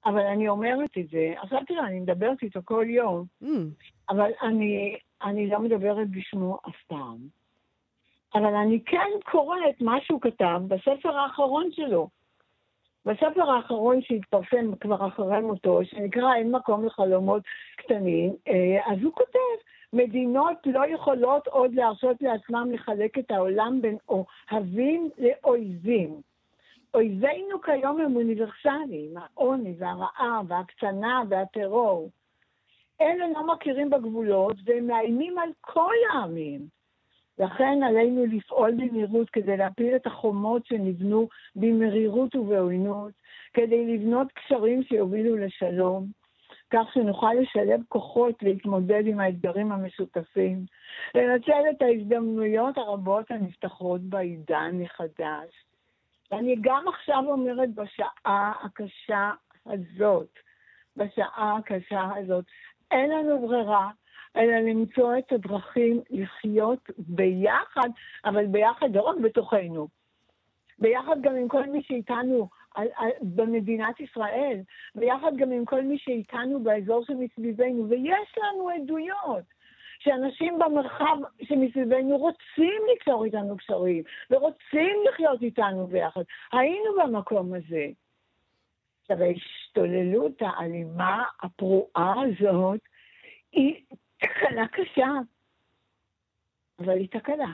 אבל 0.06 0.22
אני 0.22 0.50
אומרת 0.50 0.98
את 1.00 1.10
זה. 1.10 1.34
עכשיו 1.38 1.60
תראה, 1.68 1.88
אני 1.88 2.00
מדברת 2.00 2.44
איתו 2.44 2.60
כל 2.66 2.86
יום, 2.90 3.26
mm. 3.44 3.48
אבל 4.10 4.32
אני, 4.42 4.98
אני 5.24 5.48
לא 5.48 5.60
מדברת 5.60 6.10
בשמו 6.10 6.58
אף 6.70 6.84
פעם. 6.88 7.18
אבל 8.36 8.56
אני 8.56 8.80
כן 8.86 9.10
קוראת 9.32 9.82
מה 9.82 10.02
שהוא 10.02 10.22
כתב 10.22 10.62
בספר 10.68 11.18
האחרון 11.18 11.72
שלו. 11.72 12.19
בספר 13.06 13.52
האחרון 13.52 14.02
שהתפרסם 14.02 14.76
כבר 14.80 15.08
אחרי 15.08 15.42
מותו, 15.42 15.80
שנקרא 15.84 16.36
אין 16.36 16.52
מקום 16.52 16.86
לחלומות 16.86 17.42
קטנים, 17.78 18.34
אה, 18.48 18.92
אז 18.92 18.98
הוא 19.04 19.14
כותב, 19.14 19.40
מדינות 19.94 20.58
לא 20.66 20.88
יכולות 20.88 21.48
עוד 21.48 21.74
להרשות 21.74 22.22
לעצמם 22.22 22.70
לחלק 22.72 23.18
את 23.18 23.32
העולם 23.32 23.82
בין 23.82 23.98
אוהבים 24.10 25.10
לאויבים. 25.18 26.22
אויבינו 26.94 27.62
כיום 27.62 28.02
הם 28.02 28.16
אוניברסליים, 28.16 29.14
העוני 29.18 29.76
והרעב 29.78 30.46
והקצנה 30.48 31.24
והטרור. 31.30 32.10
אלה 33.02 33.28
לא 33.34 33.54
מכירים 33.54 33.90
בגבולות 33.90 34.56
והם 34.66 34.88
מאיימים 34.88 35.38
על 35.38 35.50
כל 35.62 35.96
העמים. 36.14 36.79
לכן 37.40 37.84
עלינו 37.84 38.26
לפעול 38.26 38.72
במהירות 38.72 39.30
כדי 39.30 39.58
להפיל 39.58 39.96
את 39.96 40.08
החומות 40.08 40.66
שנבנו 40.66 41.28
במרירות 41.56 42.36
ובעוינות, 42.36 43.12
כדי 43.54 43.98
לבנות 43.98 44.32
קשרים 44.32 44.84
שיובילו 44.84 45.36
לשלום, 45.36 46.06
כך 46.70 46.94
שנוכל 46.94 47.34
לשלב 47.42 47.82
כוחות 47.88 48.44
להתמודד 48.44 49.04
עם 49.06 49.20
האתגרים 49.20 49.72
המשותפים, 49.72 50.66
לנצל 51.16 51.64
את 51.72 51.82
ההזדמנויות 51.82 52.78
הרבות 52.78 53.32
הנפתחות 53.32 54.02
בעידן 54.02 54.72
מחדש. 54.74 55.50
ואני 56.32 56.56
גם 56.62 56.86
עכשיו 56.88 57.24
אומרת 57.28 57.70
בשעה 57.70 58.54
הקשה 58.64 59.32
הזאת, 59.66 60.30
בשעה 60.96 61.58
הקשה 61.58 62.10
הזאת, 62.18 62.46
אין 62.92 63.10
לנו 63.10 63.48
ברירה 63.48 63.90
אלא 64.38 64.56
למצוא 64.56 65.18
את 65.18 65.32
הדרכים 65.32 66.02
לחיות 66.10 66.90
ביחד, 66.98 67.90
אבל 68.26 68.46
ביחד 68.46 68.96
לא 68.96 69.02
רק 69.02 69.18
בתוכנו, 69.18 69.88
ביחד 70.80 71.22
גם 71.22 71.36
עם 71.36 71.48
כל 71.48 71.66
מי 71.66 71.84
שאיתנו 71.84 72.50
על, 72.76 72.88
על, 72.96 73.10
במדינת 73.22 74.00
ישראל, 74.00 74.60
ביחד 74.96 75.32
גם 75.38 75.52
עם 75.52 75.66
כל 75.66 75.82
מי 75.82 75.98
שאיתנו 75.98 76.64
באזור 76.64 77.06
שמסביבנו, 77.06 77.90
ויש 77.90 78.38
לנו 78.38 78.70
עדויות. 78.70 79.60
שאנשים 80.00 80.60
במרחב 80.60 81.18
שמסביבנו 81.42 82.18
רוצים 82.18 82.82
לקשור 82.94 83.26
איתנו 83.26 83.58
קשרים, 83.58 84.04
ורוצים 84.32 84.98
לחיות 85.10 85.42
איתנו 85.42 85.88
ביחד. 85.88 86.22
היינו 86.52 86.90
במקום 87.04 87.54
הזה. 87.54 87.88
עכשיו, 89.02 89.24
ההשתוללות 89.24 90.42
האלימה, 90.42 91.24
הפרועה 91.42 92.14
הזאת, 92.22 92.80
היא 93.52 93.76
תקלה 94.20 94.68
קשה, 94.68 95.08
אבל 96.80 96.98
היא 96.98 97.08
תקלה. 97.12 97.52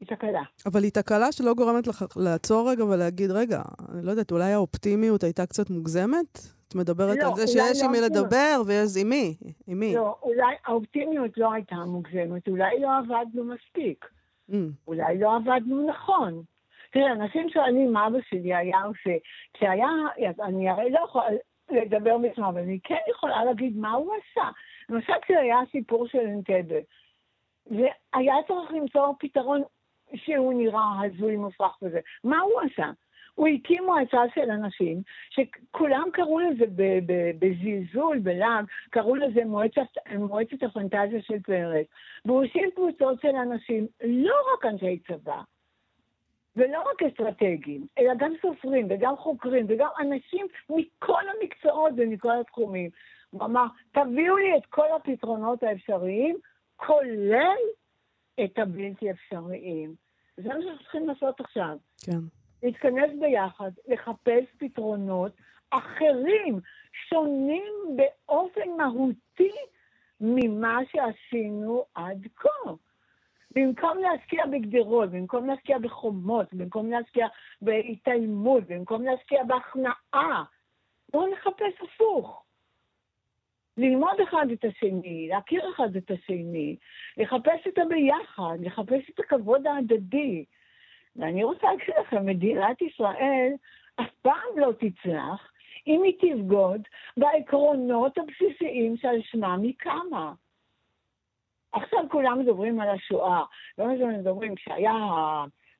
היא 0.00 0.08
תקלה. 0.08 0.42
אבל 0.66 0.82
היא 0.82 0.92
תקלה 0.92 1.32
שלא 1.32 1.54
גורמת 1.54 1.86
לך 1.86 2.04
לעצור 2.16 2.70
רגע 2.70 2.84
ולהגיד, 2.84 3.30
רגע, 3.30 3.62
אני 3.92 4.06
לא 4.06 4.10
יודעת, 4.10 4.30
אולי 4.32 4.52
האופטימיות 4.52 5.22
הייתה 5.22 5.46
קצת 5.46 5.70
מוגזמת? 5.70 6.38
את 6.68 6.74
מדברת 6.74 7.16
לא, 7.22 7.28
על 7.28 7.34
זה 7.34 7.46
שיש 7.46 7.80
לא 7.80 7.86
עם 7.86 7.92
מי 7.92 7.98
לדבר 8.00 8.62
ויש 8.66 8.90
עם 9.00 9.08
מי, 9.08 9.36
עם 9.66 9.78
מי. 9.78 9.94
לא, 9.94 10.16
אולי 10.22 10.54
האופטימיות 10.66 11.38
לא 11.38 11.52
הייתה 11.52 11.76
מוגזמת, 11.76 12.48
אולי 12.48 12.80
לא 12.80 12.88
עבדנו 12.98 13.44
מספיק. 13.44 14.04
Mm. 14.50 14.54
אולי 14.86 15.18
לא 15.18 15.36
עבדנו 15.36 15.86
נכון. 15.88 16.42
תראה, 16.92 17.12
אנשים 17.12 17.48
שואלים 17.50 17.92
מה 17.92 18.06
אבא 18.06 18.18
שלי 18.28 18.54
היה 18.54 18.82
עושה. 18.82 19.16
כשהיה, 19.54 19.88
אני 20.42 20.68
הרי 20.68 20.90
לא 20.90 21.00
יכולה 21.04 21.26
לדבר 21.70 22.18
בשמו, 22.18 22.48
אבל 22.48 22.60
אני 22.60 22.78
כן 22.84 22.98
יכולה 23.10 23.44
להגיד 23.44 23.76
מה 23.76 23.92
הוא 23.92 24.12
עשה. 24.14 24.48
למשל 24.90 25.12
כשהיה 25.22 25.60
הסיפור 25.60 26.08
של 26.08 26.18
אנטבה, 26.18 26.78
והיה 27.66 28.34
צריך 28.48 28.72
למצוא 28.72 29.14
פתרון 29.18 29.62
שהוא 30.14 30.54
נראה 30.54 31.00
הזוי 31.04 31.36
מופרך 31.36 31.78
וזה. 31.82 32.00
מה 32.24 32.40
הוא 32.40 32.60
עשה? 32.60 32.90
הוא 33.34 33.48
הקים 33.48 33.84
מועצה 33.84 34.22
של 34.34 34.50
אנשים 34.50 35.02
שכולם 35.30 36.08
קראו 36.12 36.38
לזה 36.38 36.64
בזלזול, 37.38 38.18
בלעג, 38.18 38.64
קראו 38.90 39.14
לזה 39.14 39.44
מועצת, 39.44 39.80
מועצת 40.18 40.62
הפנטזיה 40.62 41.22
של 41.22 41.40
פרס. 41.40 41.86
והוא 42.24 42.44
הושיב 42.44 42.70
קבוצות 42.74 43.20
של 43.20 43.36
אנשים, 43.36 43.86
לא 44.04 44.34
רק 44.54 44.64
אנשי 44.64 44.98
צבא, 44.98 45.40
ולא 46.56 46.82
רק 46.90 47.02
אסטרטגיים, 47.02 47.86
אלא 47.98 48.14
גם 48.18 48.32
סופרים 48.42 48.86
וגם 48.90 49.16
חוקרים 49.16 49.66
וגם 49.68 49.88
אנשים 50.00 50.46
מכל 50.70 51.22
המקצועות 51.28 51.92
ומכל 51.96 52.40
התחומים. 52.40 52.90
הוא 53.30 53.44
אמר, 53.44 53.66
תביאו 53.92 54.36
לי 54.36 54.56
את 54.56 54.66
כל 54.66 54.86
הפתרונות 54.96 55.62
האפשריים, 55.62 56.36
כולל 56.76 57.58
את 58.44 58.58
הבלתי 58.58 59.10
אפשריים. 59.10 59.94
זה 60.36 60.48
מה 60.48 60.54
שאנחנו 60.62 60.78
צריכים 60.82 61.08
לעשות 61.08 61.40
עכשיו. 61.40 61.76
כן. 62.04 62.18
להתכנס 62.62 63.10
ביחד, 63.20 63.70
לחפש 63.88 64.44
פתרונות 64.58 65.32
אחרים, 65.70 66.60
שונים 67.08 67.72
באופן 67.96 68.70
מהותי 68.76 69.52
ממה 70.20 70.78
שעשינו 70.92 71.84
עד 71.94 72.26
כה. 72.36 72.72
במקום 73.54 73.98
להשקיע 73.98 74.46
בגדרות, 74.46 75.10
במקום 75.10 75.46
להשקיע 75.46 75.78
בחומות, 75.78 76.54
במקום 76.54 76.90
להשקיע 76.90 77.26
בהתעלמות, 77.62 78.64
במקום 78.68 79.02
להשקיע 79.02 79.44
בהכנעה, 79.44 80.44
בואו 81.12 81.32
נחפש 81.32 81.82
הפוך. 81.82 82.44
ללמוד 83.78 84.20
אחד 84.28 84.46
את 84.52 84.64
השני, 84.64 85.28
להכיר 85.30 85.62
אחד 85.74 85.96
את 85.96 86.10
השני, 86.10 86.76
לחפש 87.16 87.66
את 87.68 87.78
הביחד, 87.78 88.56
לחפש 88.60 89.10
את 89.14 89.20
הכבוד 89.20 89.66
ההדדי. 89.66 90.44
ואני 91.16 91.44
רוצה 91.44 91.66
להגיד 91.66 91.94
לכם, 92.00 92.26
מדינת 92.26 92.82
ישראל 92.82 93.52
אף 94.00 94.10
פעם 94.22 94.56
לא 94.56 94.72
תצלח 94.72 95.52
אם 95.86 96.02
היא 96.02 96.14
תבגוד 96.20 96.80
בעקרונות 97.16 98.18
הבסיסיים 98.18 98.96
שעל 98.96 99.22
שמם 99.22 99.60
היא 99.62 99.74
קמה. 99.76 100.32
עכשיו 101.72 102.00
כולם 102.10 102.38
מדברים 102.38 102.80
על 102.80 102.88
השואה. 102.88 103.42
לא 103.78 103.86
מדברים, 103.86 104.54
כשהיה 104.54 104.94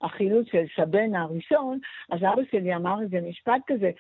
החילוץ 0.03 0.47
של 0.51 0.65
סבנה 0.77 1.23
הראשון, 1.23 1.79
אז 2.11 2.19
אבא 2.19 2.43
שלי 2.51 2.77
אמר 2.77 3.03
איזה 3.03 3.21
משפט 3.21 3.63
כזה, 3.67 3.91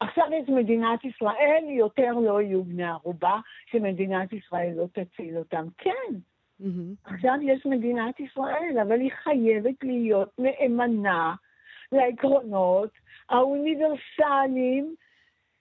עכשיו 0.00 0.24
יש 0.32 0.48
מדינת 0.48 1.04
ישראל, 1.04 1.64
יותר 1.68 2.12
לא 2.12 2.42
יהיו 2.42 2.64
בני 2.64 2.84
ערובה, 2.84 3.40
שמדינת 3.66 4.32
ישראל 4.32 4.72
לא 4.76 4.86
תציל 4.92 5.38
אותם. 5.38 5.66
כן, 5.78 6.14
mm-hmm. 6.60 6.94
עכשיו 7.04 7.34
יש 7.42 7.66
מדינת 7.66 8.20
ישראל, 8.20 8.78
אבל 8.82 9.00
היא 9.00 9.12
חייבת 9.22 9.82
להיות 9.82 10.30
נאמנה 10.38 11.34
לעקרונות 11.92 12.90
האוניברסליים 13.28 14.94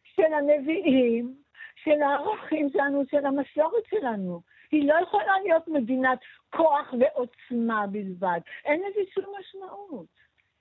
של 0.03 0.33
הנביאים, 0.33 1.35
של 1.83 2.01
הערכים 2.01 2.69
שלנו, 2.69 3.03
של 3.11 3.25
המסורת 3.25 3.83
שלנו. 3.89 4.41
היא 4.71 4.87
לא 4.87 4.95
יכולה 5.03 5.33
להיות 5.43 5.67
מדינת 5.67 6.19
כוח 6.49 6.93
ועוצמה 6.99 7.87
בלבד. 7.87 8.39
אין 8.65 8.79
לזה 8.79 9.01
שום 9.13 9.25
משמעות. 9.39 10.18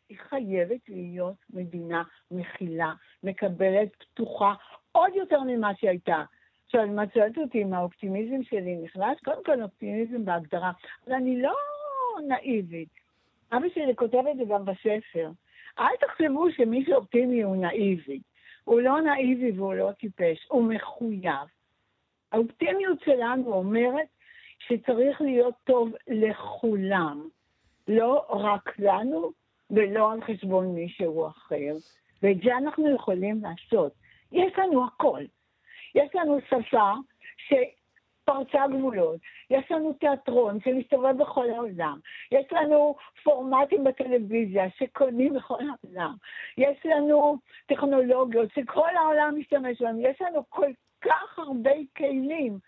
היא 0.09 0.18
חייבת 0.18 0.88
להיות 0.88 1.37
מדינה 1.51 2.03
מכילה, 2.31 2.92
מקבלת, 3.23 3.88
פתוחה, 3.99 4.55
עוד 4.92 5.12
יותר 5.14 5.40
ממה 5.40 5.75
שהיא 5.75 5.90
הייתה. 5.90 6.25
עכשיו, 6.66 6.85
אם 6.85 7.03
את 7.03 7.14
שואלת 7.14 7.38
אותי 7.38 7.62
אם 7.62 7.75
האופטימיזם 7.75 8.42
שלי 8.42 8.77
נכנס, 8.77 9.18
קודם 9.25 9.44
כל 9.44 9.62
אופטימיזם 9.62 10.25
בהגדרה, 10.25 10.73
אבל 11.07 11.14
אני 11.14 11.42
לא 11.42 11.55
נאיבית. 12.29 12.88
אבא 13.53 13.68
שלי 13.75 13.97
כותב 13.97 14.23
את 14.31 14.37
זה 14.37 14.42
גם 14.49 14.64
בספר. 14.64 15.31
אל 15.79 15.97
תחשבו 16.01 16.53
שמי 16.53 16.85
שאופטימי 16.85 17.42
הוא 17.42 17.57
נאיבי. 17.57 18.21
הוא 18.64 18.81
לא 18.81 19.01
נאיבי 19.01 19.51
והוא 19.51 19.75
לא 19.75 19.92
טיפש, 19.92 20.47
הוא 20.49 20.73
מחויב. 20.73 21.49
האופטימיות 22.33 23.01
שלנו 23.05 23.53
אומרת 23.53 24.09
שצריך 24.59 25.21
להיות 25.21 25.55
טוב 25.64 25.92
לכולם, 26.09 27.29
לא 27.88 28.27
רק 28.29 28.79
לנו 28.79 29.33
ולא 29.70 30.12
על 30.12 30.20
חשבון 30.20 30.74
מישהו 30.74 31.26
אחר. 31.26 31.74
ואת 32.22 32.37
זה 32.44 32.57
אנחנו 32.57 32.94
יכולים 32.94 33.40
לעשות. 33.42 33.92
יש 34.33 34.52
לנו 34.59 34.87
הכל. 34.87 35.22
יש 35.94 36.14
לנו 36.14 36.38
שפה 36.48 36.92
שפרצה 37.37 38.66
גבולות, 38.68 39.20
יש 39.50 39.70
לנו 39.70 39.92
תיאטרון 39.92 40.61
שמסתובב 40.61 41.22
בכל 41.22 41.50
העולם, 41.50 41.98
יש 42.33 42.46
לנו 42.52 42.96
פורמטים 43.22 43.85
בטלוויזיה 43.85 44.70
שקונים 44.78 45.35
בכל 45.35 45.59
העולם, 45.61 46.14
יש 46.59 46.78
לנו 46.85 47.38
טכנולוגיות 47.66 48.50
שכל 48.54 48.96
העולם 48.96 49.35
משתמש 49.38 49.83
בהם, 49.83 50.00
יש 50.00 50.20
לנו 50.20 50.44
כל 50.48 50.70
כך 51.00 51.38
הרבה 51.38 51.70
כלים. 51.96 52.59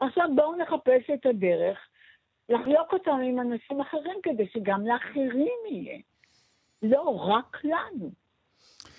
עכשיו 0.00 0.28
בואו 0.36 0.56
נחפש 0.56 1.10
את 1.14 1.26
הדרך 1.26 1.88
לחלוק 2.48 2.92
אותם 2.92 3.18
עם 3.24 3.40
אנשים 3.40 3.80
אחרים 3.80 4.16
כדי 4.22 4.46
שגם 4.46 4.86
לאחרים 4.86 5.58
יהיה. 5.70 5.98
לא 6.82 7.16
רק 7.28 7.56
לנו. 7.64 8.10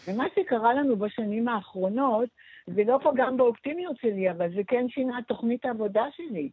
ומה 0.08 0.26
שקרה 0.36 0.74
לנו 0.74 0.96
בשנים 0.96 1.48
האחרונות, 1.48 2.30
זה 2.68 2.82
לא 2.88 3.00
פגם 3.04 3.38
באופטימיות 3.38 3.98
שלי, 3.98 4.32
אבל 4.32 4.50
זה 4.56 4.62
כן 4.68 4.86
שינה 4.90 5.20
את 5.20 5.24
תוכנית 5.28 5.66
העבודה 5.66 6.04
שלי. 6.16 6.50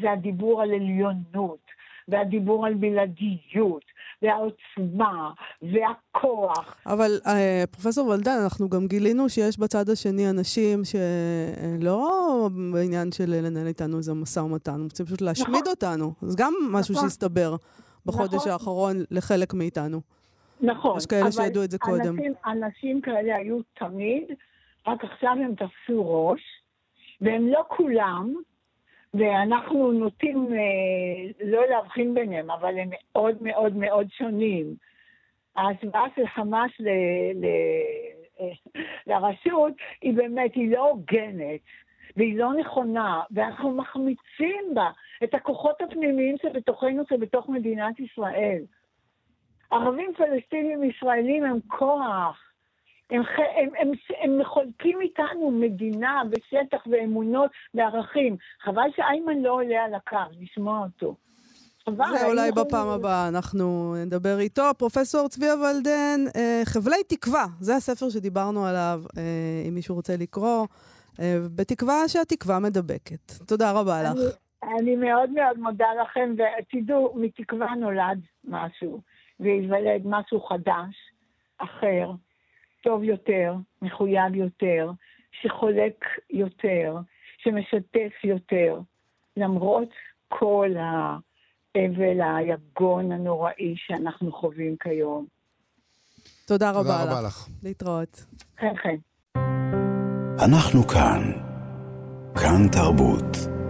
זה 0.00 0.12
הדיבור 0.12 0.62
על 0.62 0.70
עליונות, 0.70 1.66
והדיבור 2.08 2.66
על 2.66 2.74
בלעדיות, 2.74 3.84
והעוצמה, 4.22 5.30
והכוח. 5.62 6.76
אבל 6.86 7.10
אה, 7.26 7.64
פרופסור 7.70 8.08
ולדן, 8.08 8.38
אנחנו 8.42 8.68
גם 8.68 8.86
גילינו 8.86 9.28
שיש 9.28 9.58
בצד 9.58 9.88
השני 9.88 10.30
אנשים 10.30 10.82
שלא 10.84 12.48
בעניין 12.72 13.12
של 13.12 13.24
לנהל 13.28 13.66
איתנו 13.66 13.98
איזה 13.98 14.14
משא 14.14 14.40
ומתן, 14.40 14.72
הם 14.74 14.84
רוצים 14.84 15.06
פשוט 15.06 15.20
להשמיד 15.20 15.48
נכון. 15.48 15.70
אותנו. 15.70 16.12
זה 16.22 16.36
גם 16.38 16.54
משהו 16.70 16.94
נכון. 16.94 17.08
שהסתבר 17.08 17.56
בחודש 18.06 18.34
נכון. 18.34 18.52
האחרון 18.52 18.96
לחלק 19.10 19.54
מאיתנו. 19.54 20.00
נכון. 20.62 20.98
יש 20.98 21.06
כאלה 21.06 21.32
שידעו 21.32 21.64
את 21.64 21.70
זה 21.70 21.78
קודם. 21.78 22.16
אנשים, 22.16 22.32
אנשים 22.46 23.00
כאלה 23.00 23.36
היו 23.36 23.58
תמיד, 23.74 24.24
רק 24.86 25.04
עכשיו 25.04 25.30
הם 25.30 25.54
תפסו 25.54 26.28
ראש, 26.28 26.40
והם 27.20 27.48
לא 27.48 27.64
כולם, 27.68 28.34
ואנחנו 29.14 29.92
נוטים 29.92 30.48
אה, 30.52 31.46
לא 31.46 31.66
להבחין 31.70 32.14
ביניהם, 32.14 32.50
אבל 32.50 32.78
הם 32.78 32.90
מאוד 33.14 33.42
מאוד 33.42 33.76
מאוד 33.76 34.06
שונים. 34.10 34.74
ההשוואה 35.56 36.04
של 36.16 36.26
חמאס 36.26 36.70
לרשות, 39.06 39.72
היא 40.02 40.14
באמת, 40.14 40.54
היא 40.54 40.70
לא 40.70 40.88
הוגנת. 40.90 41.60
והיא 42.16 42.38
לא 42.38 42.54
נכונה, 42.54 43.22
ואנחנו 43.30 43.70
מחמיצים 43.70 44.74
בה 44.74 44.90
את 45.24 45.34
הכוחות 45.34 45.80
הפנימיים 45.80 46.36
שבתוכנו, 46.42 47.02
שבתוך 47.10 47.48
מדינת 47.48 48.00
ישראל. 48.00 48.62
ערבים 49.72 50.12
פלסטינים 50.16 50.84
ישראלים 50.84 51.44
הם 51.44 51.58
כוח. 51.66 52.36
הם, 53.10 53.22
הם, 53.56 53.68
הם, 53.78 53.92
הם 54.22 54.38
מחולקים 54.38 55.00
איתנו 55.00 55.50
מדינה 55.50 56.22
ושטח 56.30 56.78
ואמונות 56.86 57.50
וערכים. 57.74 58.36
חבל 58.64 58.88
שאיימן 58.96 59.42
לא 59.42 59.52
עולה 59.52 59.84
על 59.84 59.94
הקו, 59.94 60.16
לשמוע 60.40 60.78
אותו. 60.78 61.14
חבל, 61.84 62.18
זה 62.18 62.26
אולי 62.26 62.50
בפעם 62.52 62.88
הבאה 62.88 63.28
אנחנו 63.28 63.94
נדבר 64.06 64.38
איתו. 64.38 64.62
פרופסור 64.78 65.28
צבי 65.28 65.46
ולדן, 65.46 66.20
אה, 66.36 66.62
חבלי 66.64 67.04
תקווה, 67.08 67.46
זה 67.60 67.76
הספר 67.76 68.10
שדיברנו 68.10 68.66
עליו, 68.66 69.02
אה, 69.18 69.22
אם 69.68 69.74
מישהו 69.74 69.94
רוצה 69.94 70.16
לקרוא, 70.16 70.66
אה, 71.20 71.36
בתקווה 71.56 72.08
שהתקווה 72.08 72.58
מדבקת. 72.58 73.32
תודה 73.46 73.72
רבה 73.72 74.02
לך. 74.02 74.10
אני, 74.10 74.72
אני 74.78 74.96
מאוד 74.96 75.30
מאוד 75.30 75.58
מודה 75.58 75.86
לכם, 76.02 76.34
ותדעו, 76.34 77.14
מתקווה 77.16 77.74
נולד 77.74 78.18
משהו, 78.44 79.00
וייוולד 79.42 80.02
משהו 80.04 80.40
חדש, 80.40 80.94
אחר. 81.58 82.10
טוב 82.82 83.02
יותר, 83.04 83.54
מחויב 83.82 84.34
יותר, 84.34 84.90
שחולק 85.42 86.04
יותר, 86.30 86.96
שמשתף 87.38 88.24
יותר, 88.24 88.80
למרות 89.36 89.88
כל 90.28 90.70
האבל, 90.78 92.20
היגון 92.20 93.12
הנוראי 93.12 93.74
שאנחנו 93.76 94.32
חווים 94.32 94.76
כיום. 94.76 95.26
תודה 96.46 96.70
רבה, 96.70 96.82
תודה 96.82 97.02
רבה 97.02 97.20
לך. 97.20 97.26
לך. 97.26 97.48
להתראות. 97.62 98.24
כן, 98.56 98.74
כן. 98.82 98.96
אנחנו 100.44 100.82
כאן. 100.82 101.32
כאן 102.34 102.68
תרבות. 102.72 103.61